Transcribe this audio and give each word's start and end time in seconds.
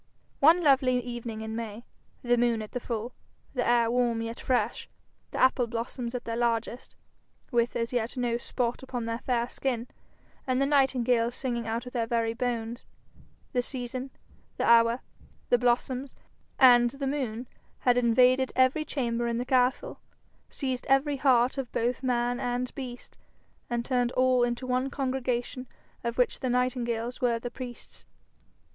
One 0.39 0.63
lovely 0.63 0.99
evening 0.99 1.41
in 1.41 1.55
May, 1.55 1.85
the 2.23 2.35
moon 2.35 2.63
at 2.63 2.71
the 2.71 2.79
full, 2.79 3.13
the 3.53 3.63
air 3.63 3.91
warm 3.91 4.23
yet 4.23 4.39
fresh, 4.39 4.89
the 5.29 5.37
apple 5.37 5.67
blossoms 5.67 6.15
at 6.15 6.25
their 6.25 6.35
largest, 6.35 6.95
with 7.51 7.75
as 7.75 7.93
yet 7.93 8.17
no 8.17 8.39
spot 8.39 8.81
upon 8.81 9.05
their 9.05 9.19
fair 9.19 9.47
skin, 9.47 9.87
and 10.47 10.59
the 10.59 10.65
nightingales 10.65 11.35
singing 11.35 11.67
out 11.67 11.85
of 11.85 11.93
their 11.93 12.07
very 12.07 12.33
bones, 12.33 12.87
the 13.53 13.61
season, 13.61 14.09
the 14.57 14.65
hour, 14.65 15.01
the 15.49 15.59
blossoms, 15.59 16.15
and 16.57 16.89
the 16.89 17.05
moon 17.05 17.47
had 17.81 17.95
invaded 17.95 18.51
every 18.55 18.83
chamber 18.83 19.27
in 19.27 19.37
the 19.37 19.45
castle, 19.45 19.99
seized 20.49 20.87
every 20.87 21.17
heart 21.17 21.59
of 21.59 21.71
both 21.71 22.01
man 22.01 22.39
and 22.39 22.73
beast, 22.73 23.19
and 23.69 23.85
turned 23.85 24.11
all 24.13 24.41
into 24.43 24.65
one 24.65 24.89
congregation 24.89 25.67
of 26.03 26.17
which 26.17 26.39
the 26.39 26.49
nightingales 26.49 27.21
were 27.21 27.37
the 27.37 27.51
priests. 27.51 28.07